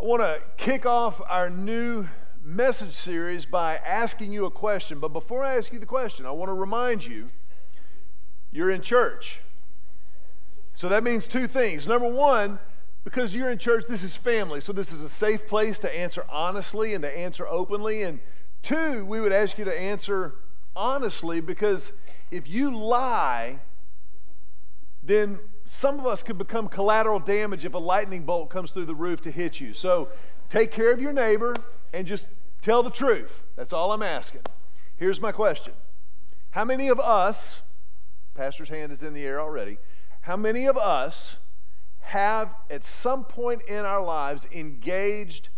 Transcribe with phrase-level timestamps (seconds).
[0.00, 2.08] I want to kick off our new
[2.42, 4.98] message series by asking you a question.
[4.98, 7.28] But before I ask you the question, I want to remind you
[8.50, 9.40] you're in church.
[10.72, 11.86] So that means two things.
[11.86, 12.58] Number one,
[13.04, 14.62] because you're in church, this is family.
[14.62, 18.02] So this is a safe place to answer honestly and to answer openly.
[18.02, 18.20] And
[18.62, 20.36] two, we would ask you to answer
[20.74, 21.92] honestly because
[22.30, 23.58] if you lie,
[25.02, 25.40] then
[25.72, 29.20] some of us could become collateral damage if a lightning bolt comes through the roof
[29.20, 29.72] to hit you.
[29.72, 30.08] So
[30.48, 31.54] take care of your neighbor
[31.94, 32.26] and just
[32.60, 33.44] tell the truth.
[33.54, 34.40] That's all I'm asking.
[34.96, 35.72] Here's my question
[36.50, 37.62] How many of us,
[38.34, 39.78] Pastor's hand is in the air already,
[40.22, 41.36] how many of us
[42.00, 45.50] have at some point in our lives engaged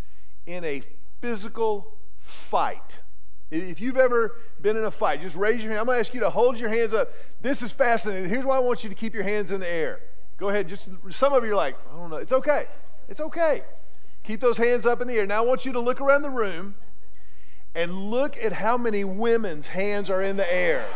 [0.45, 0.83] in a
[1.23, 2.99] physical fight?
[3.53, 5.81] If you've ever been in a fight, just raise your hand.
[5.81, 7.13] I'm going to ask you to hold your hands up.
[7.43, 8.31] This is fascinating.
[8.31, 10.01] Here's why I want you to keep your hands in the air.
[10.39, 10.69] Go ahead.
[10.69, 12.17] Just some of you are like, I don't know.
[12.17, 12.65] It's okay.
[13.11, 13.61] It's okay.
[14.25, 15.27] Keep those hands up in the air.
[15.27, 16.77] Now I want you to look around the room
[17.75, 20.87] and look at how many women's hands are in the air.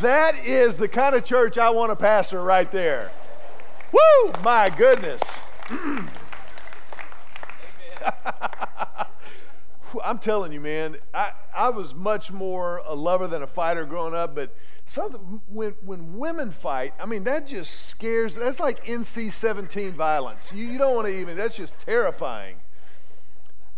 [0.00, 3.10] That is the kind of church I want to pastor right there.
[3.90, 4.32] Woo!
[4.44, 5.40] My goodness.
[10.04, 14.14] I'm telling you, man, I, I was much more a lover than a fighter growing
[14.14, 14.54] up, but
[14.84, 20.52] something, when, when women fight, I mean, that just scares, that's like NC 17 violence.
[20.52, 22.56] You, you don't want to even, that's just terrifying.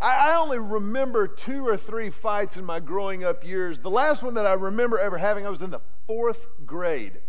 [0.00, 3.80] I, I only remember two or three fights in my growing up years.
[3.80, 7.20] The last one that I remember ever having, I was in the fourth grade.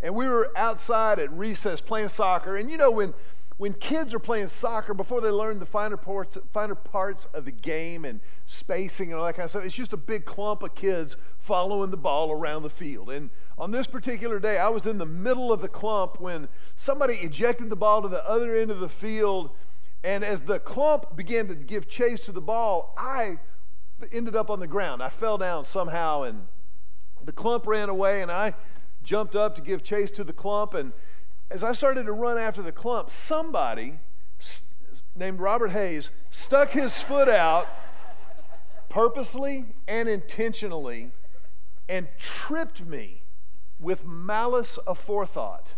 [0.00, 2.56] And we were outside at recess playing soccer.
[2.56, 3.14] And you know, when
[3.58, 7.52] when kids are playing soccer, before they learn the finer parts, finer parts of the
[7.52, 10.76] game and spacing and all that kind of stuff, it's just a big clump of
[10.76, 13.10] kids following the ball around the field.
[13.10, 17.14] And on this particular day, I was in the middle of the clump when somebody
[17.14, 19.50] ejected the ball to the other end of the field.
[20.04, 23.38] And as the clump began to give chase to the ball, I
[24.12, 25.02] ended up on the ground.
[25.02, 26.46] I fell down somehow, and
[27.24, 28.54] the clump ran away, and I
[29.02, 30.74] jumped up to give chase to the clump.
[30.74, 30.92] And
[31.50, 33.98] as I started to run after the clump, somebody
[35.16, 37.68] named Robert Hayes stuck his foot out
[38.88, 41.10] purposely and intentionally
[41.88, 43.22] and tripped me
[43.78, 45.74] with malice aforethought.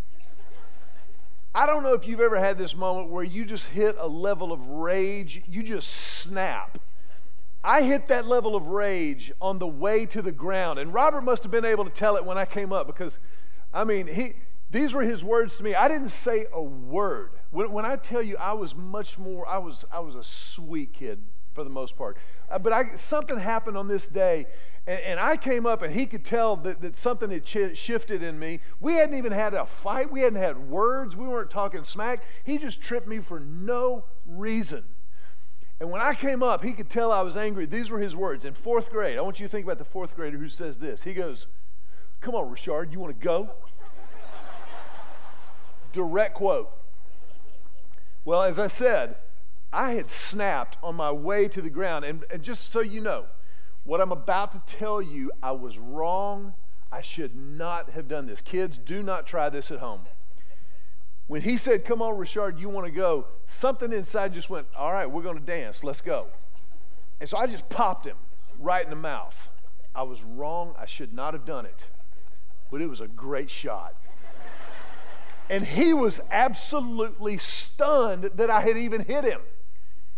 [1.55, 4.53] I don't know if you've ever had this moment where you just hit a level
[4.53, 6.79] of rage, you just snap.
[7.63, 11.43] I hit that level of rage on the way to the ground, and Robert must
[11.43, 13.19] have been able to tell it when I came up because,
[13.75, 14.35] I mean, he
[14.71, 15.75] these were his words to me.
[15.75, 17.33] I didn't say a word.
[17.51, 20.93] When, when I tell you I was much more, I was, I was a sweet
[20.93, 21.23] kid
[21.53, 22.17] for the most part.
[22.51, 24.47] Uh, but I, something happened on this day,
[24.87, 28.23] and, and, I came up, and he could tell that, that something had ch- shifted
[28.23, 28.61] in me.
[28.79, 32.23] We hadn't even had a fight, we hadn't had words, we weren't talking smack.
[32.45, 34.85] He just tripped me for no reason.
[35.81, 37.67] And when I came up, he could tell I was angry.
[37.67, 39.19] These were his words in fourth grade.
[39.19, 41.03] I want you to think about the fourth grader who says this.
[41.03, 41.47] He goes,
[42.21, 43.51] Come on, Richard, you want to go?
[45.93, 46.71] Direct quote.
[48.25, 49.17] Well, as I said,
[49.73, 52.05] I had snapped on my way to the ground.
[52.05, 53.27] And, and just so you know,
[53.85, 56.55] what I'm about to tell you, I was wrong.
[56.93, 58.41] I should not have done this.
[58.41, 60.03] Kids, do not try this at home.
[61.29, 64.93] When he said, Come on, Richard, you want to go, something inside just went, All
[64.93, 65.85] right, we're going to dance.
[65.85, 66.27] Let's go.
[67.21, 68.17] And so I just popped him
[68.59, 69.49] right in the mouth.
[69.95, 70.75] I was wrong.
[70.79, 71.87] I should not have done it.
[72.71, 73.97] But it was a great shot.
[75.51, 79.41] And he was absolutely stunned that I had even hit him.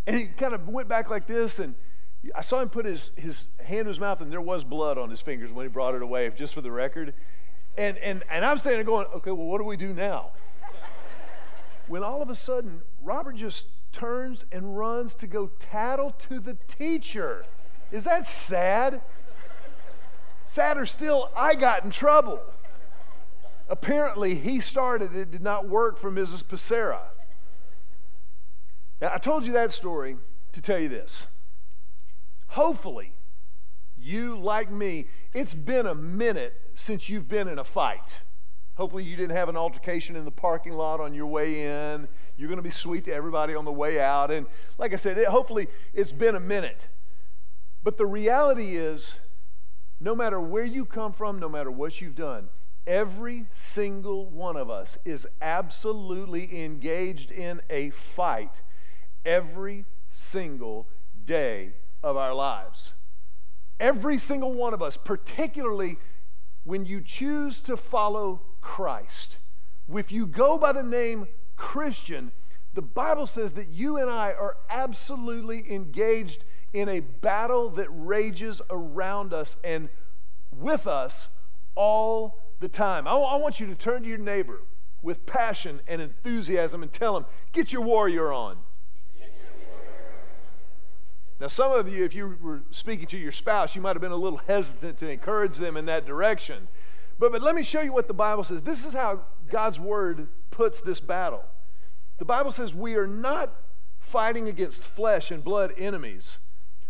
[0.07, 1.75] And he kind of went back like this, and
[2.35, 5.09] I saw him put his, his hand to his mouth, and there was blood on
[5.09, 7.15] his fingers when he brought it away, just for the record.
[7.79, 10.33] And, and, and I'm standing there going, okay, well, what do we do now?
[11.89, 16.59] when all of a sudden, Robert just turns and runs to go tattle to the
[16.69, 17.47] teacher.
[17.91, 19.01] Is that sad?
[20.45, 22.43] Sadder still, I got in trouble.
[23.73, 26.45] Apparently, he started it, did not work for Mrs.
[26.45, 27.01] Pacera.
[29.01, 30.19] Now, I told you that story
[30.53, 31.27] to tell you this.
[32.49, 33.15] Hopefully,
[33.99, 38.21] you, like me, it's been a minute since you've been in a fight.
[38.75, 42.07] Hopefully, you didn't have an altercation in the parking lot on your way in.
[42.37, 44.31] You're going to be sweet to everybody on the way out.
[44.31, 44.47] And
[44.77, 46.89] like I said, it, hopefully, it's been a minute.
[47.83, 49.19] But the reality is,
[49.99, 52.51] no matter where you come from, no matter what you've done,
[52.87, 58.61] Every single one of us is absolutely engaged in a fight
[59.25, 60.89] every single
[61.25, 62.93] day of our lives.
[63.79, 65.99] Every single one of us, particularly
[66.65, 69.39] when you choose to follow Christ.
[69.93, 72.33] If you go by the name Christian,
[72.75, 78.63] The Bible says that you and I are absolutely engaged in a battle that rages
[78.71, 79.89] around us and
[80.51, 81.29] with us
[81.75, 83.07] all the time.
[83.07, 84.61] I, I want you to turn to your neighbor
[85.03, 88.57] with passion and enthusiasm and tell him, Get your warrior on.
[91.41, 94.13] Now, some of you, if you were speaking to your spouse, you might have been
[94.13, 96.69] a little hesitant to encourage them in that direction.
[97.19, 98.63] But, but let me show you what the Bible says.
[98.63, 101.43] This is how God's word puts this battle.
[102.19, 103.53] The Bible says we are not
[103.99, 106.39] fighting against flesh and blood enemies,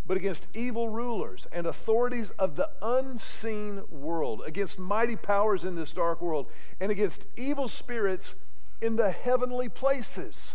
[0.06, 5.92] but against evil rulers and authorities of the unseen world, against mighty powers in this
[5.92, 6.50] dark world,
[6.80, 8.34] and against evil spirits
[8.80, 10.54] in the heavenly places.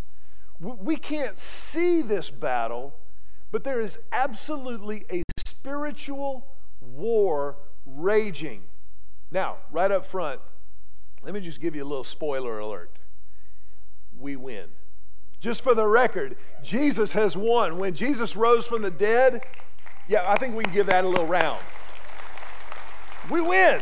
[0.59, 2.94] We can't see this battle
[3.51, 6.47] but there is absolutely a spiritual
[6.81, 8.63] war raging.
[9.31, 10.41] Now, right up front,
[11.23, 13.00] let me just give you a little spoiler alert.
[14.17, 14.69] We win.
[15.39, 17.78] Just for the record, Jesus has won.
[17.78, 19.44] When Jesus rose from the dead,
[20.07, 21.62] yeah, I think we can give that a little round.
[23.30, 23.81] We win.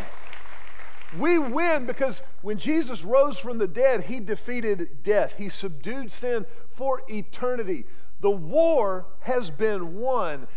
[1.18, 5.36] We win because when Jesus rose from the dead, he defeated death.
[5.38, 7.86] He subdued sin for eternity.
[8.19, 10.48] The war has been won,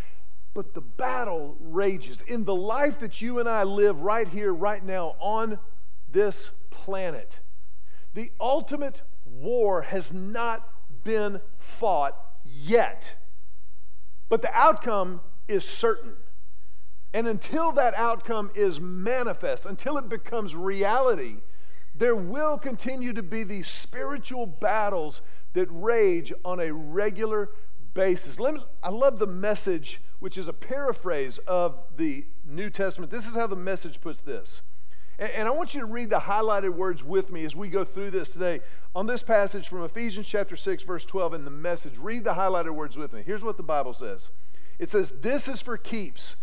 [0.54, 2.22] but the battle rages.
[2.22, 5.58] In the life that you and I live right here, right now, on
[6.10, 7.40] this planet,
[8.14, 10.68] the ultimate war has not
[11.08, 12.14] been fought
[12.44, 13.14] yet.
[14.28, 16.12] But the outcome is certain.
[17.14, 21.36] And until that outcome is manifest, until it becomes reality,
[21.94, 25.22] there will continue to be these spiritual battles
[25.54, 27.48] that rage on a regular
[27.94, 28.38] basis.
[28.38, 33.10] Me, I love the message, which is a paraphrase of the New Testament.
[33.10, 34.60] This is how the message puts this.
[35.18, 38.12] And, I want you to read the highlighted words with me as we go through
[38.12, 38.60] this today.
[38.94, 42.70] On this passage from Ephesians chapter 6, verse 12, in the message, read the highlighted
[42.70, 43.22] words with me.
[43.26, 44.30] Here's what the Bible says
[44.78, 46.36] it says, This is for keeps,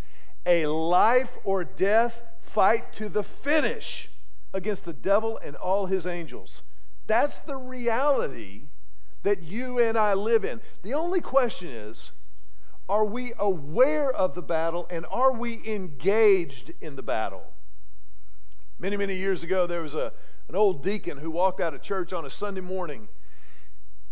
[0.44, 4.10] a life or death fight to the finish
[4.52, 6.62] against the devil and all his angels.
[7.06, 8.64] That's the reality
[9.22, 10.60] that you and I live in.
[10.82, 12.10] The only question is
[12.88, 17.42] are we aware of the battle and are we engaged in the battle?
[18.78, 20.12] Many, many years ago, there was a,
[20.48, 23.08] an old deacon who walked out of church on a Sunday morning,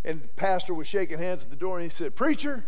[0.04, 2.64] and the pastor was shaking hands at the door, and he said, Preacher,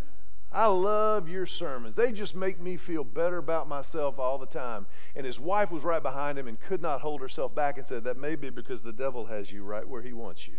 [0.51, 1.95] I love your sermons.
[1.95, 4.87] They just make me feel better about myself all the time.
[5.15, 8.05] And his wife was right behind him and could not hold herself back and said,
[8.05, 10.55] That may be because the devil has you right where he wants you.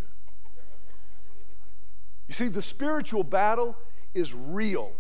[2.27, 3.77] You see, the spiritual battle
[4.13, 4.93] is real.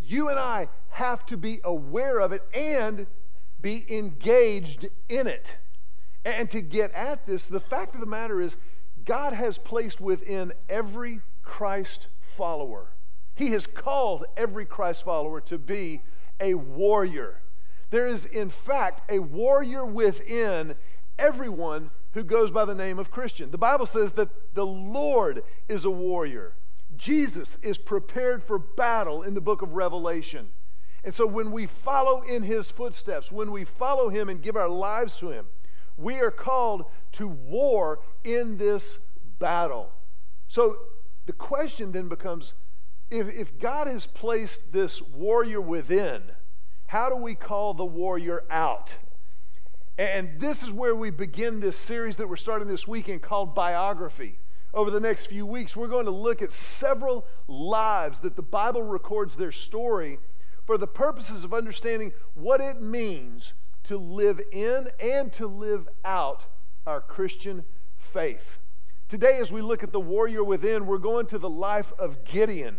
[0.00, 3.06] You and I have to be aware of it and
[3.60, 5.58] be engaged in it.
[6.24, 8.56] And to get at this, the fact of the matter is,
[9.04, 12.92] God has placed within every Christ follower,
[13.34, 16.02] He has called every Christ follower to be
[16.38, 17.40] a warrior.
[17.90, 20.76] There is, in fact, a warrior within
[21.18, 23.50] everyone who goes by the name of Christian.
[23.50, 26.54] The Bible says that the Lord is a warrior.
[26.96, 30.50] Jesus is prepared for battle in the book of Revelation.
[31.02, 34.68] And so when we follow in his footsteps, when we follow him and give our
[34.68, 35.46] lives to him,
[36.00, 38.98] we are called to war in this
[39.38, 39.92] battle.
[40.48, 40.76] So
[41.26, 42.52] the question then becomes
[43.10, 46.22] if, if God has placed this warrior within,
[46.86, 48.96] how do we call the warrior out?
[49.98, 54.38] And this is where we begin this series that we're starting this weekend called Biography
[54.72, 58.82] over the next few weeks, we're going to look at several lives that the Bible
[58.82, 60.18] records their story
[60.64, 66.46] for the purposes of understanding what it means to live in and to live out
[66.86, 67.64] our Christian
[67.98, 68.58] faith.
[69.08, 72.78] Today, as we look at the warrior within, we're going to the life of Gideon.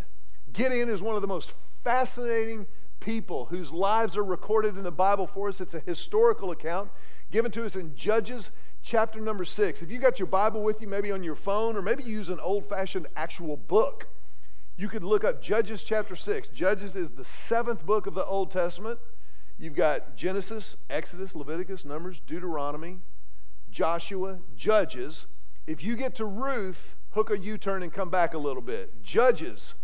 [0.53, 1.53] Gideon is one of the most
[1.83, 2.67] fascinating
[2.99, 5.59] people whose lives are recorded in the Bible for us.
[5.59, 6.91] It's a historical account
[7.31, 8.51] given to us in Judges
[8.83, 9.81] chapter number six.
[9.81, 12.39] If you got your Bible with you, maybe on your phone, or maybe use an
[12.39, 14.07] old fashioned actual book,
[14.77, 16.47] you could look up Judges chapter six.
[16.47, 18.99] Judges is the seventh book of the Old Testament.
[19.61, 22.99] You've got Genesis, Exodus, Leviticus, Numbers, Deuteronomy,
[23.71, 25.27] Joshua, Judges.
[25.67, 29.01] If you get to Ruth, hook a U turn and come back a little bit.
[29.01, 29.75] Judges.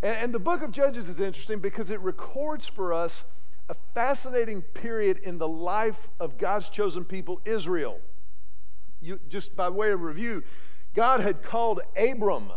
[0.00, 3.24] And, and the book of Judges is interesting because it records for us
[3.68, 8.00] a fascinating period in the life of God's chosen people, Israel
[9.00, 10.42] you, just by way of review,
[10.94, 12.52] God had called Abram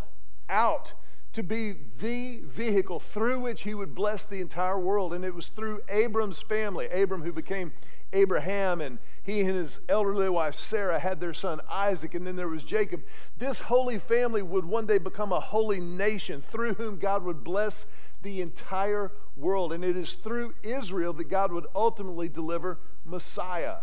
[0.49, 0.93] out
[1.33, 5.13] to be the vehicle through which he would bless the entire world.
[5.13, 7.71] And it was through Abram's family, Abram who became
[8.13, 12.47] Abraham, and he and his elderly wife Sarah had their son Isaac, and then there
[12.47, 13.03] was Jacob.
[13.37, 17.85] This holy family would one day become a holy nation through whom God would bless
[18.21, 19.71] the entire world.
[19.71, 23.77] And it is through Israel that God would ultimately deliver Messiah,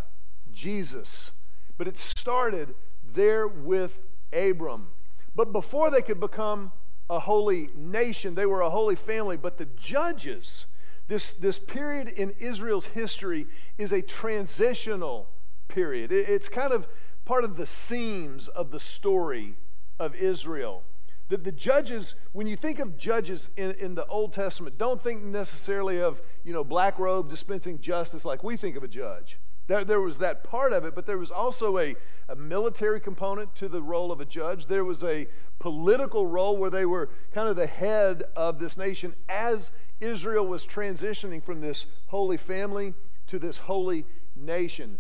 [0.53, 1.33] Jesus.
[1.77, 2.75] But it started
[3.15, 4.01] there with
[4.33, 4.89] Abram.
[5.35, 6.73] But before they could become
[7.11, 9.37] a holy nation, they were a holy family.
[9.37, 10.67] But the judges,
[11.09, 13.47] this, this period in Israel's history
[13.79, 15.29] is a transitional
[15.69, 16.13] period.
[16.13, 16.87] It's kind of
[17.25, 19.55] part of the seams of the story
[19.99, 20.83] of Israel.
[21.29, 25.23] That the judges, when you think of judges in, in the Old Testament, don't think
[25.23, 29.39] necessarily of, you know, black robe dispensing justice like we think of a judge.
[29.69, 31.95] There, there was that part of it, but there was also a,
[32.29, 34.67] a military component to the role of a judge.
[34.67, 39.15] There was a political role where they were kind of the head of this nation
[39.29, 39.71] as
[40.01, 42.95] Israel was transitioning from this holy family
[43.27, 44.99] to this holy nation.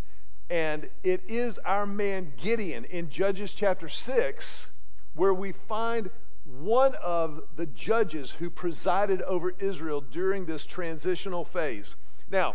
[0.50, 4.68] And it is our man Gideon in Judges chapter 6
[5.14, 6.10] where we find
[6.44, 11.96] one of the judges who presided over Israel during this transitional phase.
[12.30, 12.54] Now,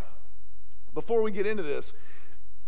[0.94, 1.92] before we get into this,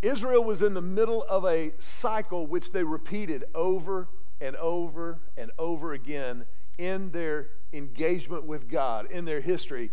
[0.03, 4.09] Israel was in the middle of a cycle which they repeated over
[4.41, 6.45] and over and over again
[6.79, 9.91] in their engagement with God, in their history.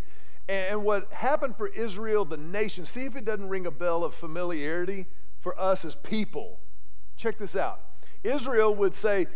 [0.48, 4.14] And what happened for Israel, the nation, see if it doesn't ring a bell of
[4.14, 5.06] familiarity
[5.40, 6.58] for us as people.
[7.16, 7.80] Check this out.
[8.22, 9.26] Israel would say,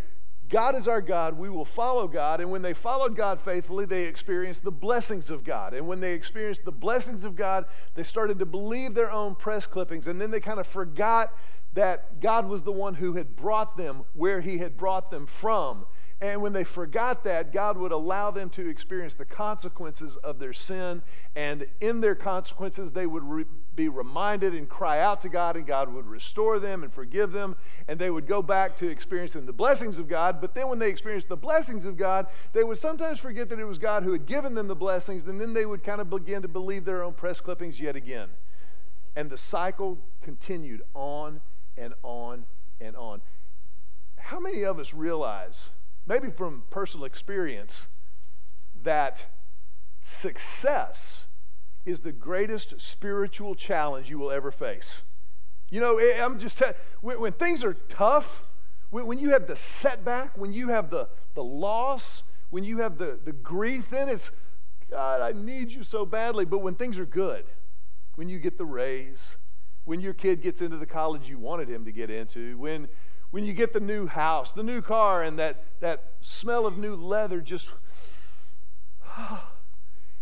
[0.49, 1.37] God is our God.
[1.37, 2.41] We will follow God.
[2.41, 5.75] And when they followed God faithfully, they experienced the blessings of God.
[5.75, 9.67] And when they experienced the blessings of God, they started to believe their own press
[9.67, 10.07] clippings.
[10.07, 11.35] And then they kind of forgot
[11.75, 15.87] that God was the one who had brought them where He had brought them from.
[16.21, 20.53] And when they forgot that, God would allow them to experience the consequences of their
[20.53, 21.03] sin.
[21.37, 23.45] And in their consequences, they would re-
[23.79, 27.57] be reminded and cry out to God, and God would restore them and forgive them.
[27.89, 30.41] And they would go back to experiencing the blessings of God.
[30.41, 33.65] But then when they experienced the blessings of God, they would sometimes forget that it
[33.65, 35.27] was God who had given them the blessings.
[35.27, 38.29] And then they would kind of begin to believe their own press clippings yet again.
[39.17, 41.41] And the cycle continued on
[41.79, 42.45] and on
[42.81, 43.23] and on.
[44.19, 45.71] How many of us realize?
[46.09, 47.89] maybe from personal experience,
[48.83, 49.27] that
[50.01, 51.27] success
[51.85, 55.03] is the greatest spiritual challenge you will ever face.
[55.71, 58.45] You know, eh, I'm just telling when, when things are tough,
[58.91, 62.99] when, when you have the setback, when you have the, the loss, when you have
[62.99, 64.31] the, the grief, then it's,
[64.91, 66.45] God, I need you so badly.
[66.45, 67.45] But when things are good,
[68.15, 69.37] when you get the raise,
[69.85, 72.89] when your kid gets into the college you wanted him to get into, when
[73.31, 76.95] when you get the new house, the new car, and that, that smell of new
[76.95, 77.71] leather just.
[79.21, 79.51] Ah,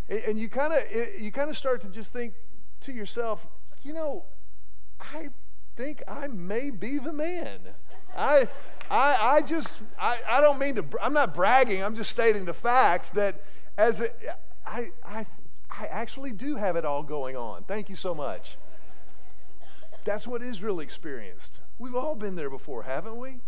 [0.09, 0.81] and you kind of
[1.21, 2.35] you kind of start to just think
[2.83, 3.47] to yourself,
[3.83, 4.25] you know,
[5.01, 5.29] I
[5.77, 7.61] think I may be the man.
[8.17, 8.49] I,
[8.91, 12.55] I, I just, I, I don't mean to, I'm not bragging, I'm just stating the
[12.55, 13.43] facts that
[13.77, 14.09] as a,
[14.67, 15.27] I, I,
[15.71, 17.65] I actually do have it all going on.
[17.65, 18.57] Thank you so much.
[20.05, 21.61] That's what Israel experienced.
[21.79, 23.41] We've all been there before, haven't we?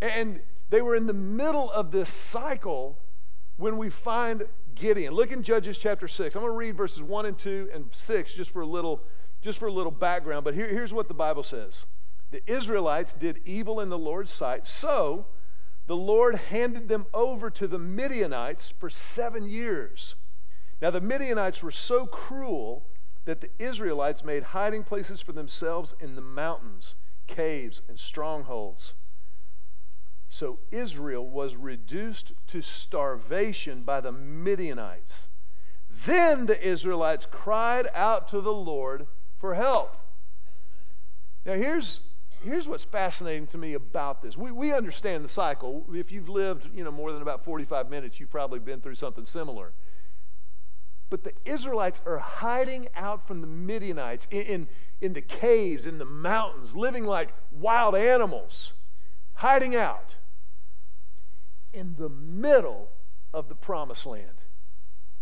[0.00, 2.98] And they were in the middle of this cycle
[3.56, 4.44] when we find
[4.74, 5.14] Gideon.
[5.14, 6.34] Look in Judges chapter 6.
[6.34, 9.02] I'm going to read verses 1 and 2 and 6 just for a little
[9.42, 11.84] just for a little background, but here, here's what the Bible says.
[12.30, 15.26] The Israelites did evil in the Lord's sight, so
[15.86, 20.14] the Lord handed them over to the Midianites for 7 years.
[20.80, 22.86] Now the Midianites were so cruel
[23.26, 26.94] that the Israelites made hiding places for themselves in the mountains,
[27.26, 28.94] caves, and strongholds.
[30.34, 35.28] So Israel was reduced to starvation by the Midianites.
[35.88, 39.06] Then the Israelites cried out to the Lord
[39.38, 39.96] for help.
[41.46, 42.00] Now, here's,
[42.42, 44.36] here's what's fascinating to me about this.
[44.36, 45.86] We, we understand the cycle.
[45.94, 49.24] If you've lived you know, more than about 45 minutes, you've probably been through something
[49.24, 49.70] similar.
[51.10, 54.68] But the Israelites are hiding out from the Midianites in, in,
[55.00, 58.72] in the caves, in the mountains, living like wild animals,
[59.34, 60.16] hiding out
[61.74, 62.90] in the middle
[63.32, 64.28] of the promised land.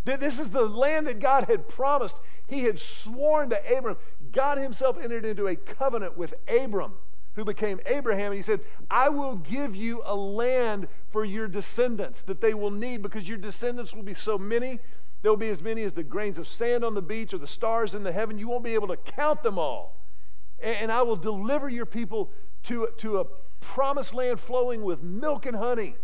[0.04, 2.18] This is the land that God had promised.
[2.46, 3.96] He had sworn to Abram.
[4.32, 6.94] God Himself entered into a covenant with Abram,
[7.34, 12.22] who became Abraham, and He said, I will give you a land for your descendants
[12.22, 14.80] that they will need because your descendants will be so many
[15.22, 17.46] there will be as many as the grains of sand on the beach or the
[17.46, 18.38] stars in the heaven.
[18.38, 20.00] You won't be able to count them all.
[20.60, 22.30] And I will deliver your people
[22.64, 23.24] to, to a
[23.60, 25.94] promised land flowing with milk and honey.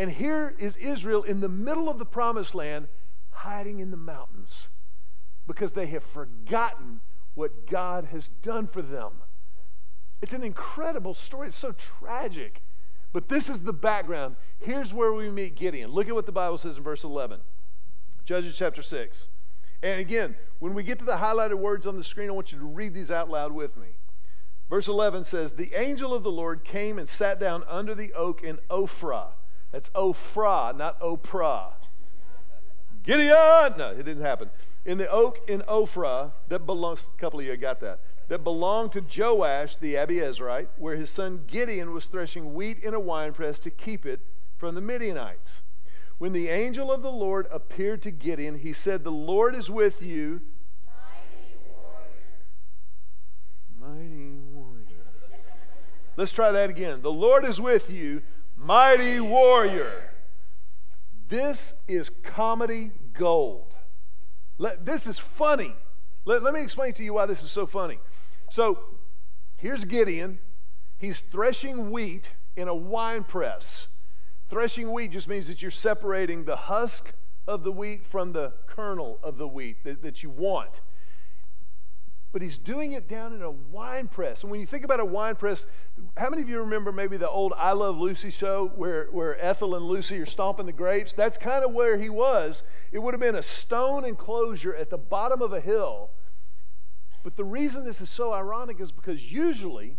[0.00, 2.88] And here is Israel in the middle of the promised land,
[3.32, 4.70] hiding in the mountains,
[5.46, 7.00] because they have forgotten
[7.34, 9.12] what God has done for them.
[10.22, 11.48] It's an incredible story.
[11.48, 12.62] It's so tragic.
[13.12, 14.36] But this is the background.
[14.58, 15.90] Here's where we meet Gideon.
[15.90, 17.40] Look at what the Bible says in verse 11.
[18.24, 19.28] Judges chapter 6.
[19.82, 22.58] And again, when we get to the highlighted words on the screen, I want you
[22.58, 23.88] to read these out loud with me.
[24.70, 28.42] Verse 11 says, The angel of the Lord came and sat down under the oak
[28.42, 29.32] in Ophrah.
[29.72, 31.72] That's Ophrah, not Oprah.
[33.02, 33.78] Gideon!
[33.78, 34.50] No, it didn't happen.
[34.84, 38.92] In the oak in Ophrah, that belongs, a couple of you got that, that belonged
[38.92, 43.70] to Joash the Abiezrite, where his son Gideon was threshing wheat in a winepress to
[43.70, 44.20] keep it
[44.56, 45.62] from the Midianites.
[46.18, 50.02] When the angel of the Lord appeared to Gideon, he said, The Lord is with
[50.02, 50.42] you.
[50.86, 52.18] Mighty warrior.
[53.80, 55.06] Mighty warrior.
[56.16, 57.00] Let's try that again.
[57.00, 58.20] The Lord is with you,
[58.60, 60.10] mighty warrior.
[61.28, 63.74] This is comedy gold.
[64.58, 65.74] Let, this is funny.
[66.24, 67.98] Let, let me explain to you why this is so funny.
[68.50, 68.78] So
[69.56, 70.38] here's Gideon.
[70.98, 73.86] He's threshing wheat in a wine press.
[74.48, 77.12] Threshing wheat just means that you're separating the husk
[77.46, 80.80] of the wheat from the kernel of the wheat that, that you want.
[82.32, 84.42] But he's doing it down in a wine press.
[84.42, 85.66] And when you think about a wine press,
[86.16, 89.74] how many of you remember maybe the old I Love Lucy show where, where Ethel
[89.74, 91.12] and Lucy are stomping the grapes?
[91.12, 92.62] That's kind of where he was.
[92.92, 96.10] It would have been a stone enclosure at the bottom of a hill.
[97.24, 99.96] But the reason this is so ironic is because usually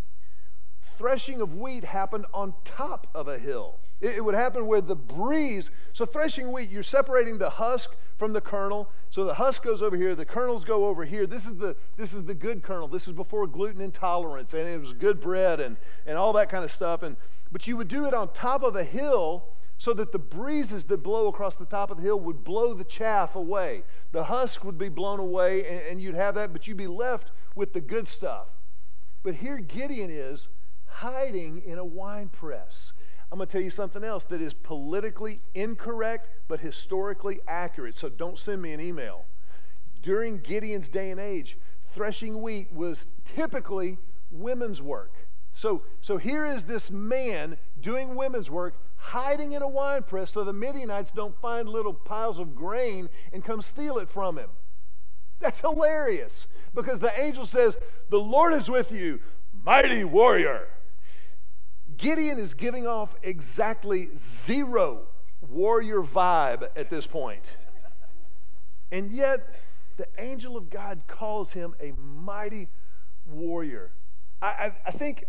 [0.82, 3.81] threshing of wheat happened on top of a hill.
[4.02, 8.42] It, would happen where the breeze, so threshing wheat, you're separating the husk from the
[8.42, 8.90] kernel.
[9.12, 11.28] So the husk goes over here, the kernels go over here.
[11.28, 12.88] This is the, this is the good kernel.
[12.88, 15.78] This is before gluten intolerance, and it was good bread and,
[16.08, 17.04] and all that kind of stuff.
[17.04, 17.16] And,
[17.52, 19.46] but you would do it on top of a hill
[19.78, 22.84] so that the breezes that blow across the top of the hill would blow the
[22.84, 23.84] chaff away.
[24.12, 27.32] The husk would be blown away, and, and you'd have that, but you'd be left
[27.56, 28.48] with the good stuff.
[29.24, 30.50] But here Gideon is
[30.86, 32.94] hiding in a wine press.
[33.32, 37.96] I'm going to tell you something else that is politically incorrect but historically accurate.
[37.96, 39.26] So don't send me an email.
[40.02, 43.98] During Gideon's day and age, threshing wheat was typically
[44.32, 45.14] women's work.
[45.54, 50.44] So, so here is this man doing women's work, hiding in a wine press so
[50.44, 54.50] the Midianites don't find little piles of grain and come steal it from him.
[55.40, 57.78] That's hilarious because the angel says,
[58.10, 59.20] The Lord is with you,
[59.64, 60.68] mighty warrior.
[62.02, 65.04] Gideon is giving off exactly zero
[65.40, 67.58] warrior vibe at this point.
[68.92, 69.62] And yet,
[69.98, 72.70] the angel of God calls him a mighty
[73.28, 73.92] warrior.
[74.42, 75.26] I, I, I, think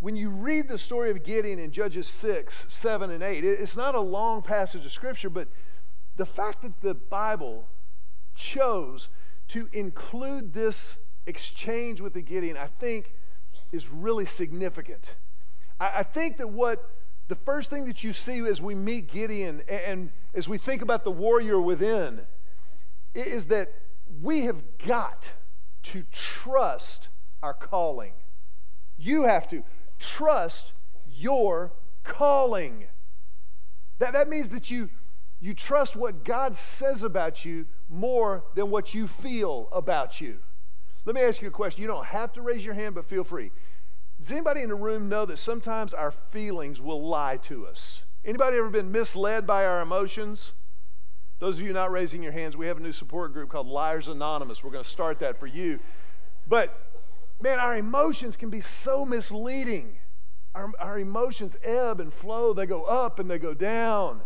[0.00, 3.94] when you read the story of Gideon in Judges 6, 7, and 8, it's not
[3.94, 5.48] a long passage of scripture, but
[6.16, 7.66] the fact that the Bible
[8.34, 9.08] chose
[9.48, 13.14] to include this exchange with the Gideon, I think,
[13.72, 15.16] is really significant.
[15.80, 16.90] I, I think that what
[17.28, 20.82] the first thing that you see as we meet Gideon and, and as we think
[20.82, 22.22] about the warrior within
[23.14, 23.72] is that
[24.22, 25.32] we have got
[25.84, 27.08] to trust
[27.42, 28.12] our calling.
[28.96, 29.62] You have to
[29.98, 30.72] trust
[31.06, 31.72] your
[32.04, 32.86] calling.
[33.98, 34.90] That, that means that you,
[35.40, 40.38] you trust what God says about you more than what you feel about you.
[41.04, 41.82] Let me ask you a question.
[41.82, 43.50] You don't have to raise your hand, but feel free.
[44.18, 48.02] Does anybody in the room know that sometimes our feelings will lie to us?
[48.24, 50.52] Anybody ever been misled by our emotions?
[51.38, 54.08] Those of you not raising your hands, we have a new support group called Liars
[54.08, 54.64] Anonymous.
[54.64, 55.78] We're going to start that for you.
[56.48, 56.76] But
[57.40, 59.98] man, our emotions can be so misleading.
[60.54, 64.22] Our, our emotions ebb and flow, they go up and they go down.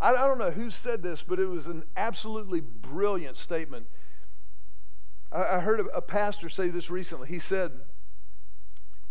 [0.00, 3.86] I, I don't know who said this, but it was an absolutely brilliant statement.
[5.30, 7.28] I, I heard a, a pastor say this recently.
[7.28, 7.72] He said,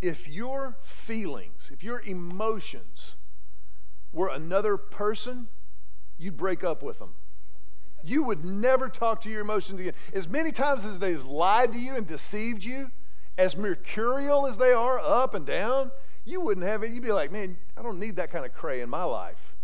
[0.03, 3.15] if your feelings, if your emotions
[4.11, 5.47] were another person,
[6.17, 7.13] you'd break up with them.
[8.03, 9.93] You would never talk to your emotions again.
[10.13, 12.91] As many times as they've lied to you and deceived you,
[13.37, 15.89] as mercurial as they are, up and down,
[16.25, 16.91] you wouldn't have it.
[16.91, 19.55] You'd be like, man, I don't need that kind of cray in my life.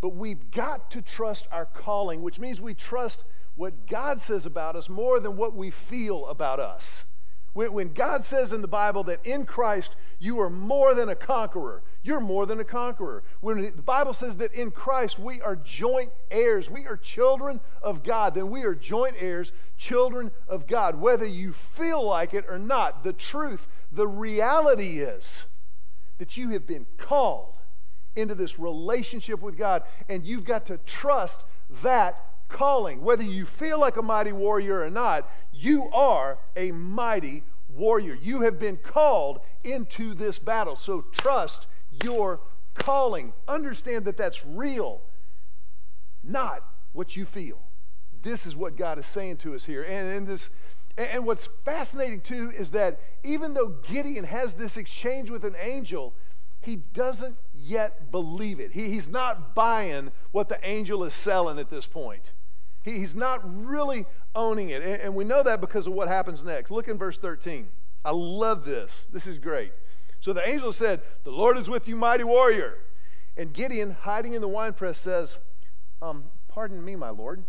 [0.00, 3.24] But we've got to trust our calling, which means we trust
[3.56, 7.04] what God says about us more than what we feel about us.
[7.54, 11.82] When, God says in the Bible that in Christ you are more than a conqueror,
[12.02, 13.22] you're more than a conqueror.
[13.40, 18.02] When the Bible says that in Christ we are joint heirs, we are children of
[18.02, 21.00] God, then we are joint heirs, children of God.
[21.00, 25.44] Whether you feel like it or not, the truth, the reality is
[26.18, 27.54] that you have been called
[28.16, 31.44] into this relationship with God, and you've got to trust
[31.82, 33.00] that calling.
[33.02, 38.14] Whether you feel like a mighty warrior or not, you are a mighty warrior.
[38.14, 40.76] You have been called into this battle.
[40.76, 41.66] So trust
[42.04, 42.40] your
[42.74, 43.32] calling.
[43.48, 45.00] Understand that that's real,
[46.22, 47.60] not what you feel.
[48.22, 49.82] This is what God is saying to us here.
[49.82, 50.50] And in this
[50.96, 56.12] and what's fascinating too is that even though Gideon has this exchange with an angel,
[56.60, 58.72] he doesn't yet believe it.
[58.72, 62.32] He, he's not buying what the angel is selling at this point.
[62.82, 64.82] He, he's not really owning it.
[64.82, 66.70] And, and we know that because of what happens next.
[66.70, 67.68] Look in verse 13.
[68.04, 69.06] I love this.
[69.12, 69.72] This is great.
[70.20, 72.78] So the angel said, The Lord is with you, mighty warrior.
[73.36, 75.38] And Gideon, hiding in the winepress, says,
[76.00, 77.44] um, Pardon me, my Lord,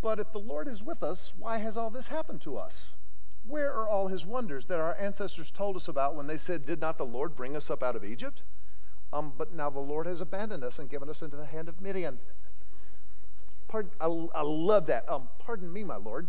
[0.00, 2.94] but if the Lord is with us, why has all this happened to us?
[3.46, 6.80] Where are all his wonders that our ancestors told us about when they said, Did
[6.80, 8.42] not the Lord bring us up out of Egypt?
[9.12, 11.80] Um, but now the Lord has abandoned us and given us into the hand of
[11.80, 12.18] Midian.
[13.76, 14.06] Pardon, I,
[14.38, 15.06] I love that.
[15.06, 16.28] Um, pardon me, my Lord.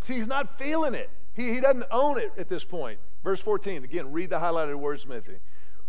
[0.00, 1.10] See, he's not feeling it.
[1.34, 2.98] He, he doesn't own it at this point.
[3.22, 5.34] Verse 14, again, read the highlighted words with me.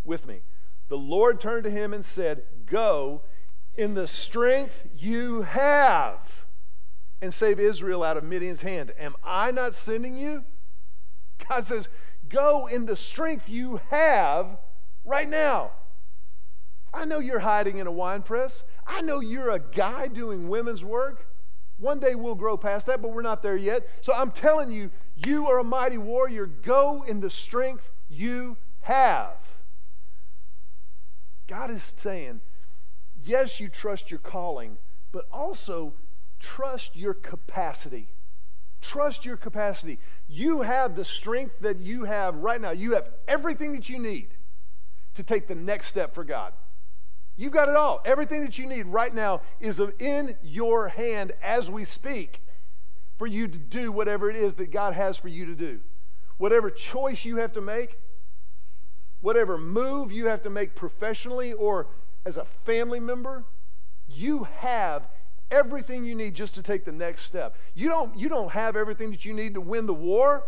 [0.03, 0.41] With me.
[0.89, 3.21] The Lord turned to him and said, Go
[3.77, 6.45] in the strength you have
[7.21, 8.91] and save Israel out of Midian's hand.
[8.99, 10.43] Am I not sending you?
[11.47, 11.87] God says,
[12.27, 14.57] Go in the strength you have
[15.05, 15.71] right now.
[16.93, 18.63] I know you're hiding in a wine press.
[18.89, 21.27] I know you're a guy doing women's work.
[21.77, 23.87] One day we'll grow past that, but we're not there yet.
[24.01, 26.45] So I'm telling you, you are a mighty warrior.
[26.45, 29.37] Go in the strength you have.
[31.47, 32.41] God is saying,
[33.23, 34.77] yes, you trust your calling,
[35.11, 35.93] but also
[36.39, 38.09] trust your capacity.
[38.81, 39.99] Trust your capacity.
[40.27, 42.71] You have the strength that you have right now.
[42.71, 44.29] You have everything that you need
[45.13, 46.53] to take the next step for God.
[47.39, 48.01] You've got it all.
[48.03, 52.43] Everything that you need right now is in your hand as we speak
[53.17, 55.79] for you to do whatever it is that God has for you to do.
[56.37, 57.97] Whatever choice you have to make,
[59.21, 61.87] whatever move you have to make professionally or
[62.25, 63.45] as a family member,
[64.09, 65.07] you have
[65.49, 67.55] everything you need just to take the next step.
[67.73, 70.43] You don't, you don't have everything that you need to win the war,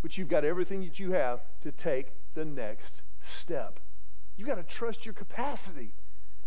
[0.00, 3.80] but you've got everything that you have to take the next step.
[4.36, 5.92] You've got to trust your capacity.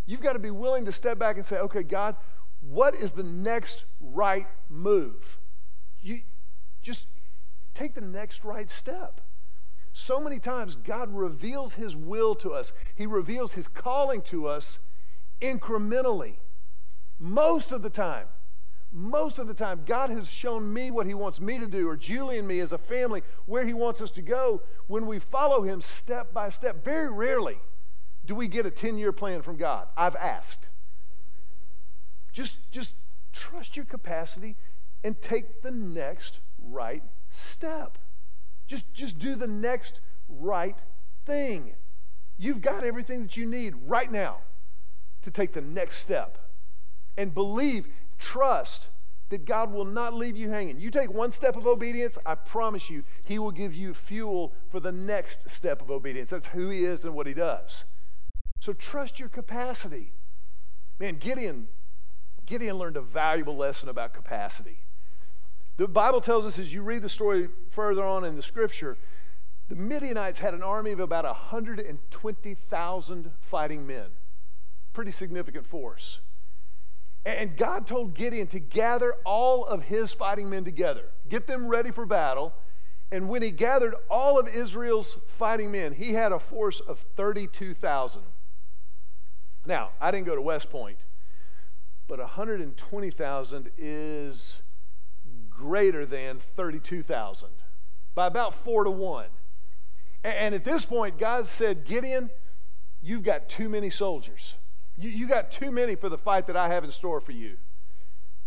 [0.05, 2.15] You've got to be willing to step back and say, okay, God,
[2.61, 5.37] what is the next right move?
[6.01, 6.21] You
[6.81, 7.07] just
[7.73, 9.21] take the next right step.
[9.93, 14.79] So many times, God reveals His will to us, He reveals His calling to us
[15.39, 16.35] incrementally.
[17.19, 18.25] Most of the time,
[18.91, 21.95] most of the time, God has shown me what He wants me to do, or
[21.95, 25.61] Julie and me as a family, where He wants us to go when we follow
[25.61, 26.83] Him step by step.
[26.83, 27.59] Very rarely
[28.25, 29.88] do we get a 10 year plan from God?
[29.97, 30.67] I've asked.
[32.31, 32.95] Just, just
[33.31, 34.55] trust your capacity
[35.03, 37.97] and take the next right step.
[38.67, 40.81] Just, just do the next right
[41.25, 41.73] thing.
[42.38, 44.38] You've got everything that you need right now
[45.21, 46.38] to take the next step.
[47.17, 48.88] And believe, trust
[49.29, 50.79] that God will not leave you hanging.
[50.79, 54.79] You take one step of obedience, I promise you, He will give you fuel for
[54.79, 56.29] the next step of obedience.
[56.29, 57.83] That's who He is and what He does.
[58.63, 60.13] So trust your capacity.
[60.97, 61.67] Man, Gideon,
[62.45, 64.78] Gideon learned a valuable lesson about capacity.
[65.76, 68.97] The Bible tells us as you read the story further on in the scripture,
[69.67, 74.06] the Midianites had an army of about 120,000 fighting men.
[74.93, 76.19] Pretty significant force.
[77.26, 81.91] And God told Gideon to gather all of his fighting men together, get them ready
[81.91, 82.54] for battle.
[83.12, 88.21] And when he gathered all of Israel's fighting men, he had a force of 32,000.
[89.65, 91.06] Now, I didn't go to West Point,
[92.08, 94.62] but 120,000 is
[95.49, 97.49] greater than 32,000
[98.15, 99.28] by about four to one.
[100.23, 102.30] And at this point, God said, Gideon,
[103.02, 104.56] you've got too many soldiers.
[104.97, 107.58] You, you got too many for the fight that I have in store for you.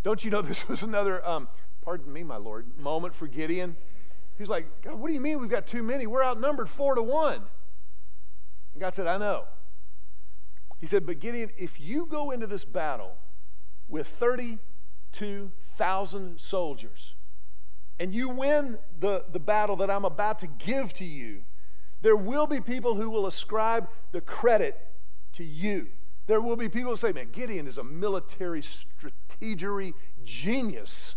[0.03, 1.49] Don't you know this was another, um,
[1.83, 3.77] pardon me, my Lord, moment for Gideon?
[4.39, 6.07] He's like, God, what do you mean we've got too many?
[6.07, 7.43] We're outnumbered four to one.
[8.75, 9.45] And God said, I know.
[10.79, 13.17] He said, But Gideon, if you go into this battle
[13.89, 17.15] with 32,000 soldiers
[17.99, 21.45] and you win the, the battle that I'm about to give to you,
[22.03, 24.79] there will be people who will ascribe the credit
[25.33, 25.89] to you.
[26.27, 31.15] There will be people who say, man, Gideon is a military strategery genius.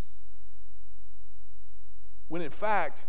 [2.28, 3.06] When in fact,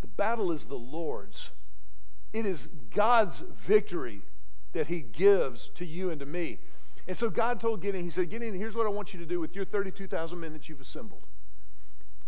[0.00, 1.50] the battle is the Lord's.
[2.32, 4.22] It is God's victory
[4.76, 6.58] that He gives to you and to me.
[7.08, 9.40] And so God told Gideon, He said, Gideon, here's what I want you to do
[9.40, 11.22] with your 32,000 men that you've assembled.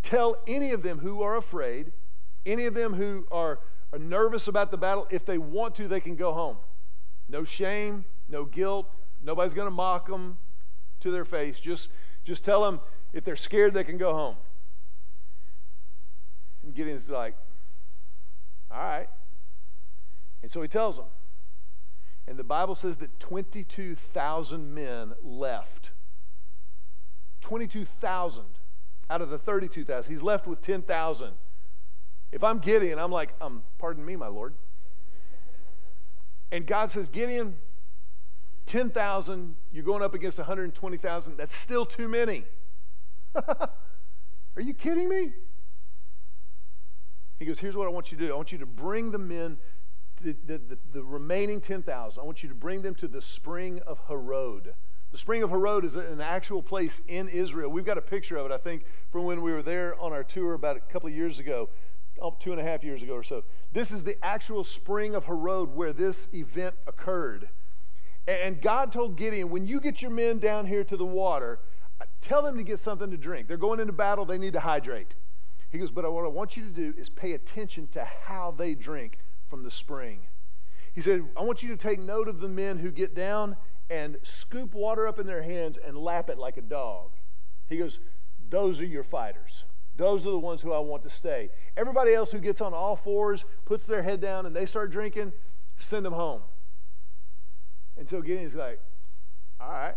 [0.03, 1.93] Tell any of them who are afraid,
[2.47, 3.61] any of them who are,
[3.93, 6.57] are nervous about the battle, if they want to, they can go home.
[7.29, 8.87] No shame, no guilt.
[9.23, 10.39] Nobody's going to mock them
[11.01, 11.61] to their face.
[11.61, 11.89] Just,
[12.25, 12.81] just tell them
[13.13, 14.37] if they're scared, they can go home.
[16.63, 17.35] And Gideon's like,
[18.71, 19.09] all right.
[20.43, 21.07] And so he tells them.
[22.29, 25.93] And the Bible says that 22,000 men left.
[27.41, 28.45] 22,000
[29.09, 30.13] out of the 32,000.
[30.13, 31.33] He's left with 10,000.
[32.31, 34.53] If I'm Gideon, I'm like, um, pardon me, my Lord.
[36.53, 37.57] And God says, Gideon,
[38.67, 41.39] 10,000, you're going up against 120,000.
[41.39, 42.45] That's still too many.
[43.35, 43.71] Are
[44.59, 45.33] you kidding me?
[47.39, 49.19] He goes, Here's what I want you to do I want you to bring the
[49.19, 49.57] men,
[50.23, 53.99] the, the, the, remaining 10,000, I want you to bring them to the spring of
[54.09, 54.75] Harod.
[55.11, 57.71] The spring of Harod is an actual place in Israel.
[57.71, 60.25] We've got a picture of it, I think, from when we were there on our
[60.25, 61.71] tour about a couple of years ago,
[62.21, 63.45] oh, two and a half years ago or so.
[63.73, 67.49] This is the actual spring of Harod where this event occurred.
[68.27, 71.61] And God told Gideon, when you get your men down here to the water,
[72.21, 73.49] tell them to get something to drink.
[73.49, 75.15] They're going into battle, they need to hydrate.
[75.71, 78.75] He goes, But what I want you to do is pay attention to how they
[78.75, 80.21] drink from the spring.
[80.95, 83.57] He said, I want you to take note of the men who get down
[83.91, 87.11] and scoop water up in their hands and lap it like a dog.
[87.69, 88.01] He goes,
[88.51, 89.65] Those are your fighters.
[89.97, 91.51] Those are the ones who I want to stay.
[91.77, 95.33] Everybody else who gets on all fours, puts their head down, and they start drinking,
[95.77, 96.43] send them home.
[97.97, 98.81] And so Gideon's like,
[99.61, 99.97] All right.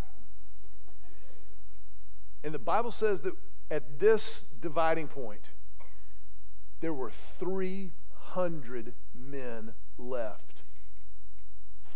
[2.43, 3.33] And the Bible says that
[3.69, 5.49] at this dividing point,
[6.79, 10.62] there were 300 men left.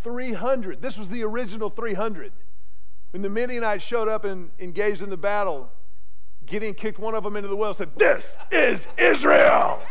[0.04, 0.82] 300.
[0.82, 2.32] This was the original 300.
[3.12, 5.72] When the Midianites showed up and engaged in the battle,
[6.46, 9.82] Gideon kicked one of them into the well and said, This is Israel.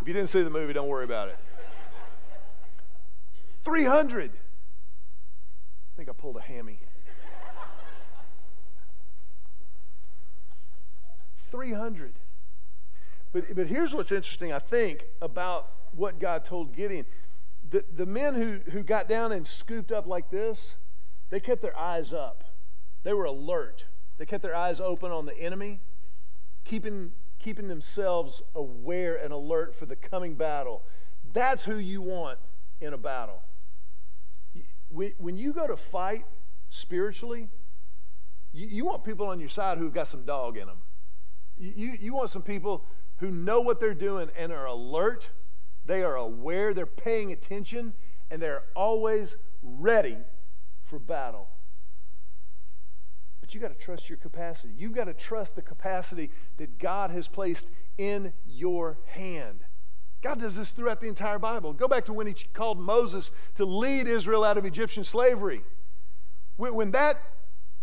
[0.00, 1.38] if you didn't see the movie, don't worry about it.
[3.62, 4.30] 300.
[4.32, 4.36] I
[5.96, 6.78] think I pulled a hammy.
[11.36, 12.14] 300.
[13.36, 17.04] But, but here's what's interesting, I think, about what God told Gideon.
[17.68, 20.76] The, the men who, who got down and scooped up like this,
[21.28, 22.44] they kept their eyes up.
[23.02, 23.84] They were alert.
[24.16, 25.80] They kept their eyes open on the enemy,
[26.64, 30.82] keeping, keeping themselves aware and alert for the coming battle.
[31.34, 32.38] That's who you want
[32.80, 33.42] in a battle.
[34.88, 36.24] When when you go to fight
[36.70, 37.50] spiritually,
[38.54, 40.78] you, you want people on your side who've got some dog in them.
[41.58, 42.84] You, you want some people
[43.18, 45.30] who know what they're doing and are alert,
[45.84, 47.94] they are aware, they're paying attention,
[48.30, 50.18] and they're always ready
[50.84, 51.48] for battle.
[53.40, 54.74] But you got to trust your capacity.
[54.76, 59.60] You've got to trust the capacity that God has placed in your hand.
[60.20, 61.72] God does this throughout the entire Bible.
[61.72, 65.62] Go back to when He called Moses to lead Israel out of Egyptian slavery.
[66.56, 67.22] When, when that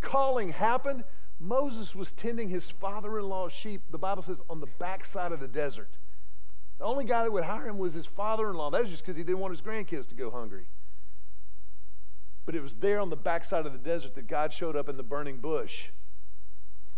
[0.02, 1.06] calling happened,
[1.44, 5.42] Moses was tending his father in law's sheep, the Bible says, on the backside of
[5.42, 5.98] the desert.
[6.80, 8.70] The only guy that would hire him was his father in law.
[8.70, 10.66] That was just because he didn't want his grandkids to go hungry.
[12.46, 14.96] But it was there on the backside of the desert that God showed up in
[14.96, 15.90] the burning bush.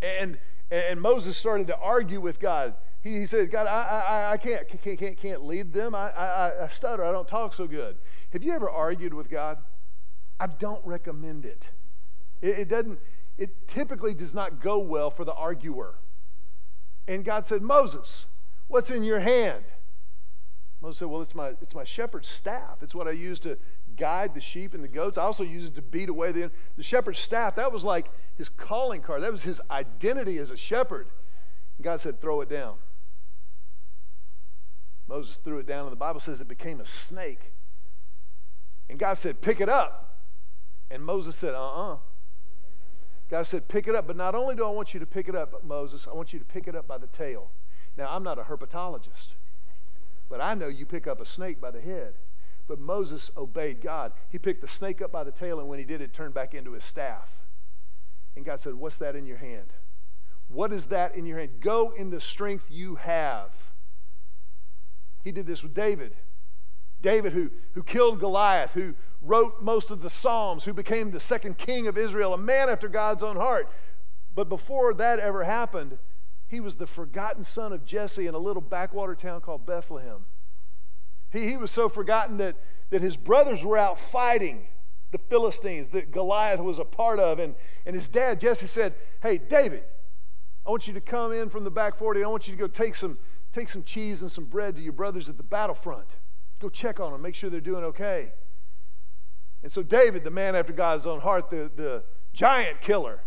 [0.02, 0.38] And,
[0.70, 2.76] and Moses started to argue with God.
[3.02, 5.96] He, he said, God, I, I, I can't, can't, can't, can't lead them.
[5.96, 7.04] I, I, I stutter.
[7.04, 7.98] I don't talk so good.
[8.32, 9.58] Have you ever argued with God?
[10.40, 11.72] I don't recommend it.
[12.42, 13.00] It, it doesn't,
[13.38, 15.96] it typically does not go well for the arguer.
[17.08, 18.26] And God said, Moses,
[18.68, 19.64] what's in your hand?
[20.82, 22.82] Moses said, Well, it's my, it's my shepherd's staff.
[22.82, 23.58] It's what I use to
[23.96, 25.18] guide the sheep and the goats.
[25.18, 27.56] I also use it to beat away the, the shepherd's staff.
[27.56, 31.08] That was like his calling card, that was his identity as a shepherd.
[31.78, 32.76] And God said, Throw it down.
[35.08, 37.52] Moses threw it down, and the Bible says it became a snake.
[38.90, 40.20] And God said, Pick it up.
[40.90, 41.98] And Moses said, Uh uh
[43.30, 44.08] God said, Pick it up.
[44.08, 46.40] But not only do I want you to pick it up, Moses, I want you
[46.40, 47.52] to pick it up by the tail.
[47.98, 49.36] Now, I'm not a herpetologist,
[50.30, 52.16] but I know you pick up a snake by the head.
[52.68, 54.12] But Moses obeyed God.
[54.30, 56.56] He picked the snake up by the tail, and when he did, it turned back
[56.56, 57.30] into his staff.
[58.36, 59.74] And God said, What's that in your hand?
[60.48, 61.62] What is that in your hand?
[61.62, 63.52] Go in the strength you have.
[65.24, 66.16] He did this with David.
[67.06, 71.56] David, who, who killed Goliath, who wrote most of the Psalms, who became the second
[71.56, 73.70] king of Israel, a man after God's own heart.
[74.34, 76.00] But before that ever happened,
[76.48, 80.26] he was the forgotten son of Jesse in a little backwater town called Bethlehem.
[81.32, 82.56] He, he was so forgotten that,
[82.90, 84.66] that his brothers were out fighting.
[85.12, 87.38] the Philistines that Goliath was a part of.
[87.38, 87.54] And,
[87.86, 89.84] and his dad, Jesse, said, Hey, David,
[90.66, 92.24] I want you to come in from the back 40.
[92.24, 93.20] I want you to go take some,
[93.54, 96.16] take some cheese and some bread to your brothers at the battlefront.
[96.60, 98.34] Go check on them, make sure they're doing okay.
[99.64, 103.22] And so, David, the man after God's own heart, the, the giant killer,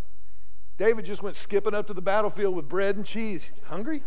[0.76, 3.50] David just went skipping up to the battlefield with bread and cheese.
[3.64, 4.02] Hungry?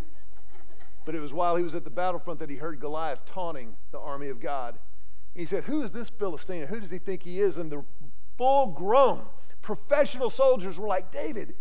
[1.03, 3.99] But it was while he was at the battlefront that he heard Goliath taunting the
[3.99, 4.79] army of God.
[5.35, 6.67] He said, Who is this Philistine?
[6.67, 7.57] Who does he think he is?
[7.57, 7.83] And the
[8.37, 9.25] full grown
[9.61, 11.55] professional soldiers were like, David,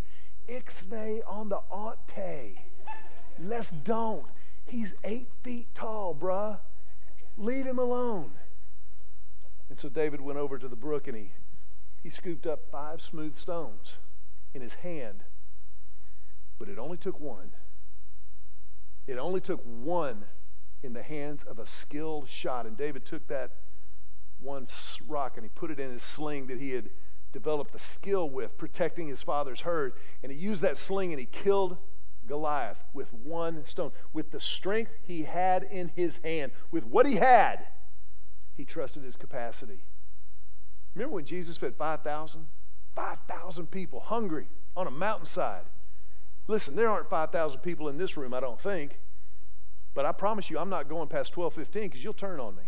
[0.49, 2.61] ixnay on the ante.
[3.43, 4.27] Let's don't.
[4.67, 6.59] He's eight feet tall, bruh.
[7.37, 8.33] Leave him alone.
[9.69, 11.31] And so David went over to the brook and he,
[12.03, 13.95] he scooped up five smooth stones
[14.53, 15.25] in his hand.
[16.59, 17.53] But it only took one.
[19.07, 20.25] It only took one
[20.83, 22.67] in the hands of a skilled shot.
[22.67, 23.53] And David took that
[24.41, 24.67] one
[25.07, 26.91] rock and he put it in his sling that he had
[27.33, 29.93] developed the skill with, protecting his father's herd.
[30.23, 31.77] And he used that sling and he killed
[32.31, 33.91] Goliath with one stone.
[34.13, 37.67] With the strength he had in his hand, with what he had,
[38.57, 39.81] he trusted his capacity.
[40.95, 42.47] Remember when Jesus fed 5,000?
[42.95, 45.65] 5,000 people hungry on a mountainside.
[46.47, 49.01] Listen, there aren't 5,000 people in this room, I don't think.
[49.93, 52.63] But I promise you, I'm not going past 1215 because you'll turn on me.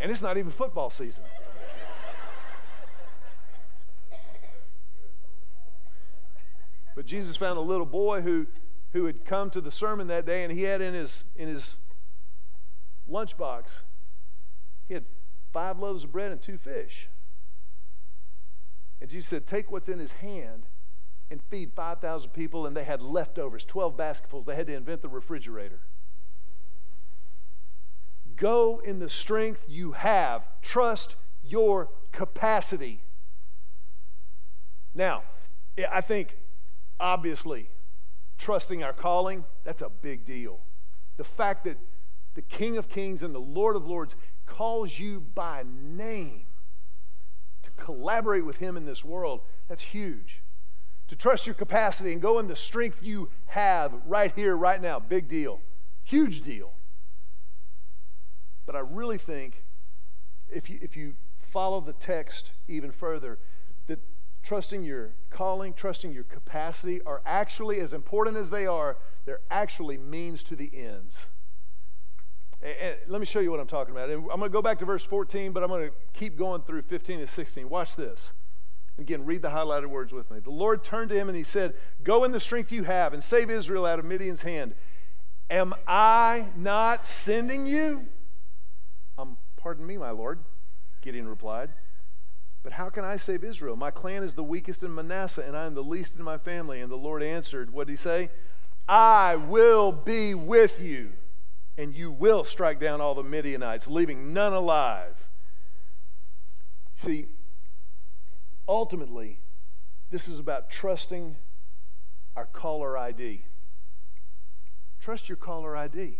[0.00, 1.24] And it's not even football season.
[6.94, 8.46] but Jesus found a little boy who,
[8.92, 11.76] who had come to the sermon that day, and he had in his, in his
[13.10, 13.82] lunchbox,
[14.88, 15.04] he had
[15.52, 17.08] five loaves of bread and two fish.
[19.00, 20.66] And Jesus said, Take what's in his hand
[21.30, 24.46] and feed 5,000 people, and they had leftovers, 12 basketfuls.
[24.46, 25.80] They had to invent the refrigerator.
[28.40, 33.02] Go in the strength you have, trust your capacity.
[34.94, 35.24] Now,
[35.92, 36.38] I think
[36.98, 37.68] obviously
[38.38, 40.60] trusting our calling, that's a big deal.
[41.18, 41.76] The fact that
[42.32, 46.46] the King of Kings and the Lord of Lords calls you by name
[47.62, 50.40] to collaborate with Him in this world, that's huge.
[51.08, 54.98] To trust your capacity and go in the strength you have right here, right now,
[54.98, 55.60] big deal.
[56.04, 56.72] Huge deal.
[58.70, 59.64] But I really think
[60.48, 63.40] if you, if you follow the text even further,
[63.88, 63.98] that
[64.44, 69.98] trusting your calling, trusting your capacity are actually, as important as they are, they're actually
[69.98, 71.30] means to the ends.
[72.62, 74.08] And let me show you what I'm talking about.
[74.08, 76.62] And I'm going to go back to verse 14, but I'm going to keep going
[76.62, 77.68] through 15 and 16.
[77.68, 78.34] Watch this.
[78.98, 80.38] Again, read the highlighted words with me.
[80.38, 83.24] The Lord turned to him and he said, Go in the strength you have and
[83.24, 84.76] save Israel out of Midian's hand.
[85.50, 88.06] Am I not sending you?
[89.60, 90.40] Pardon me, my Lord,
[91.02, 91.70] Gideon replied.
[92.62, 93.76] But how can I save Israel?
[93.76, 96.80] My clan is the weakest in Manasseh, and I am the least in my family.
[96.80, 98.30] And the Lord answered, What did he say?
[98.88, 101.12] I will be with you
[101.80, 105.30] and you will strike down all the Midianites, leaving none alive.
[106.92, 107.28] See,
[108.68, 109.38] ultimately,
[110.10, 111.36] this is about trusting
[112.36, 113.44] our caller ID.
[115.00, 116.18] Trust your caller ID.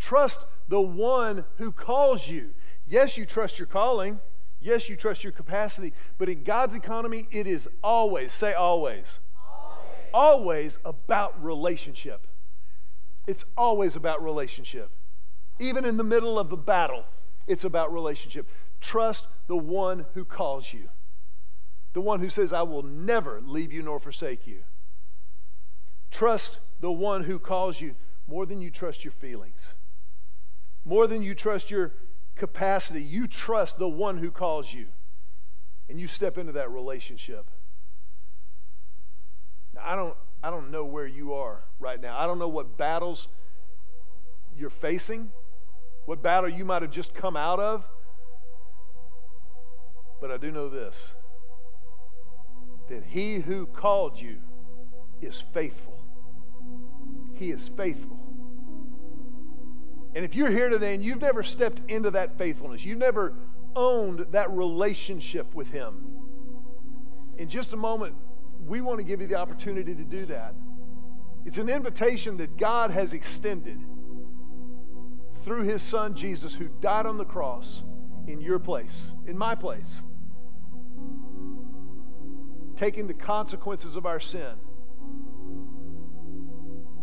[0.00, 2.50] Trust the one who calls you.
[2.88, 4.20] Yes, you trust your calling.
[4.60, 5.92] Yes, you trust your capacity.
[6.16, 9.18] But in God's economy, it is always, say always,
[10.12, 12.26] always, always about relationship.
[13.26, 14.90] It's always about relationship.
[15.58, 17.04] Even in the middle of the battle,
[17.46, 18.48] it's about relationship.
[18.80, 20.88] Trust the one who calls you,
[21.92, 24.60] the one who says, I will never leave you nor forsake you.
[26.10, 27.96] Trust the one who calls you
[28.26, 29.74] more than you trust your feelings,
[30.84, 31.92] more than you trust your
[32.38, 33.02] capacity.
[33.02, 34.86] You trust the one who calls you,
[35.88, 37.50] and you step into that relationship.
[39.74, 42.18] Now, I don't I don't know where you are right now.
[42.18, 43.28] I don't know what battles
[44.56, 45.30] you're facing,
[46.06, 47.84] what battle you might have just come out of.
[50.20, 51.12] But I do know this
[52.88, 54.38] that he who called you
[55.20, 56.02] is faithful.
[57.34, 58.17] He is faithful.
[60.14, 63.34] And if you're here today and you've never stepped into that faithfulness, you've never
[63.76, 66.04] owned that relationship with him,
[67.36, 68.16] in just a moment,
[68.66, 70.54] we want to give you the opportunity to do that.
[71.44, 73.80] It's an invitation that God has extended
[75.36, 77.84] through his son Jesus, who died on the cross
[78.26, 80.02] in your place, in my place,
[82.76, 84.52] taking the consequences of our sin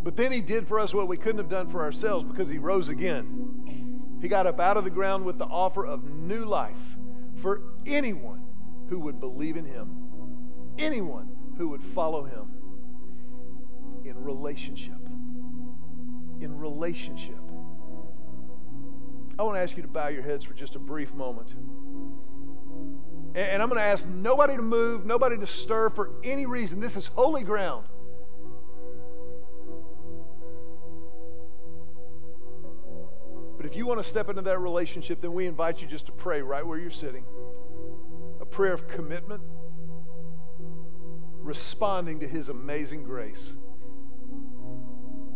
[0.05, 2.59] But then he did for us what we couldn't have done for ourselves because he
[2.59, 4.19] rose again.
[4.21, 6.95] He got up out of the ground with the offer of new life
[7.37, 8.45] for anyone
[8.87, 9.89] who would believe in him,
[10.77, 12.51] anyone who would follow him
[14.05, 14.99] in relationship.
[16.39, 17.41] In relationship.
[19.39, 21.55] I want to ask you to bow your heads for just a brief moment.
[23.33, 26.79] And I'm going to ask nobody to move, nobody to stir for any reason.
[26.79, 27.87] This is holy ground.
[33.75, 36.41] If you want to step into that relationship, then we invite you just to pray
[36.41, 37.25] right where you're sitting
[38.39, 39.41] a prayer of commitment,
[41.41, 43.57] responding to His amazing grace.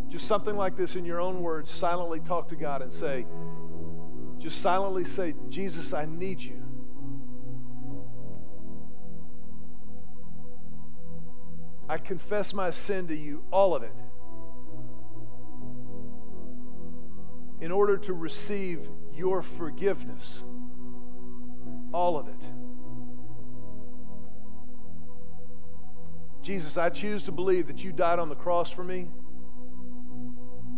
[0.08, 3.26] Just something like this in your own words, silently talk to God and say,
[4.38, 6.62] just silently say, Jesus, I need you.
[11.90, 13.92] I confess my sin to you, all of it,
[17.60, 20.42] in order to receive your forgiveness,
[21.92, 22.46] all of it.
[26.42, 29.10] Jesus, I choose to believe that you died on the cross for me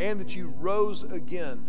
[0.01, 1.65] and that you rose again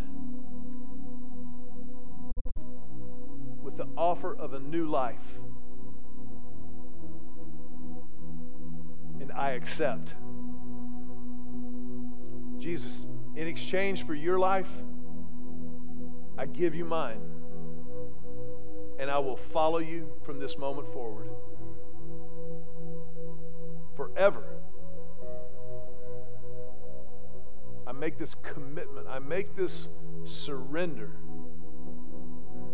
[3.62, 5.40] with the offer of a new life.
[9.22, 10.16] And I accept.
[12.58, 13.06] Jesus,
[13.36, 14.72] in exchange for your life,
[16.44, 17.22] I give you mine.
[19.00, 21.30] And I will follow you from this moment forward.
[23.96, 24.44] Forever.
[27.88, 29.08] I make this commitment.
[29.08, 29.88] I make this
[30.26, 31.12] surrender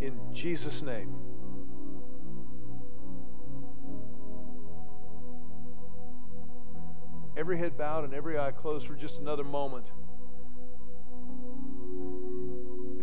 [0.01, 1.13] in Jesus' name.
[7.37, 9.91] Every head bowed and every eye closed for just another moment.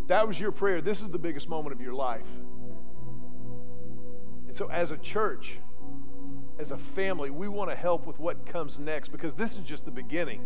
[0.09, 2.27] That was your prayer, this is the biggest moment of your life.
[4.47, 5.59] And so, as a church,
[6.59, 9.85] as a family, we want to help with what comes next because this is just
[9.85, 10.41] the beginning.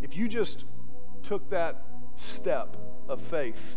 [0.00, 0.64] If you just
[1.22, 1.84] took that
[2.16, 2.76] step
[3.08, 3.76] of faith,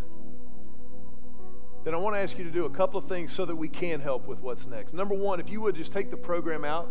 [1.84, 3.68] then I want to ask you to do a couple of things so that we
[3.68, 4.94] can help with what's next.
[4.94, 6.89] Number one, if you would just take the program out,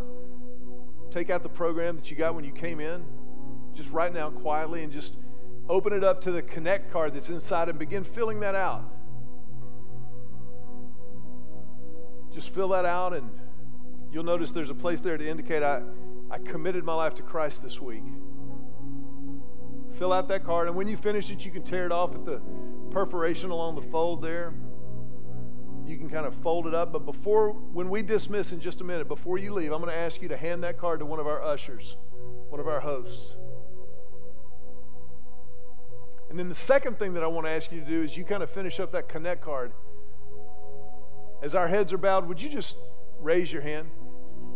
[1.13, 3.05] take out the program that you got when you came in,
[3.75, 5.16] just right now quietly, and just
[5.68, 8.85] open it up to the Connect card that's inside and begin filling that out.
[12.33, 13.31] Just fill that out, and
[14.11, 15.83] you'll notice there's a place there to indicate I,
[16.31, 18.05] I committed my life to Christ this week
[20.01, 20.66] fill out that card.
[20.66, 22.41] And when you finish it, you can tear it off at the
[22.91, 24.55] perforation along the fold there.
[25.85, 26.91] You can kind of fold it up.
[26.91, 29.99] But before, when we dismiss in just a minute, before you leave, I'm going to
[29.99, 31.99] ask you to hand that card to one of our ushers,
[32.49, 33.37] one of our hosts.
[36.31, 38.24] And then the second thing that I want to ask you to do is you
[38.24, 39.72] kind of finish up that connect card.
[41.43, 42.76] As our heads are bowed, would you just
[43.18, 43.91] raise your hand?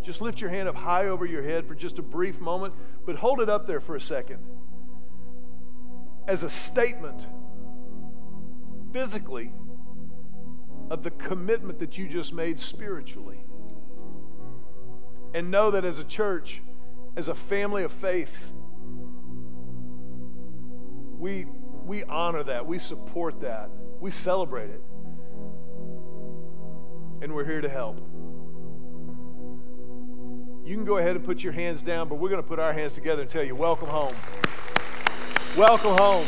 [0.03, 3.17] Just lift your hand up high over your head for just a brief moment, but
[3.17, 4.39] hold it up there for a second
[6.27, 7.27] as a statement
[8.93, 9.53] physically
[10.91, 13.41] of the commitment that you just made spiritually.
[15.35, 16.63] And know that as a church,
[17.17, 18.53] as a family of faith,
[21.19, 21.47] we,
[21.85, 23.71] we honor that, we support that,
[24.01, 24.83] we celebrate it.
[27.23, 27.99] And we're here to help.
[30.65, 32.73] You can go ahead and put your hands down, but we're going to put our
[32.73, 34.15] hands together and tell you, welcome home.
[35.57, 36.27] Welcome home.